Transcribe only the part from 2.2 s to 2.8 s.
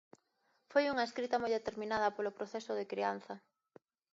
proceso